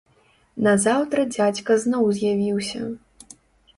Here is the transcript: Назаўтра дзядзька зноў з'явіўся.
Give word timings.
Назаўтра 0.67 1.25
дзядзька 1.35 1.77
зноў 1.85 2.09
з'явіўся. 2.21 2.81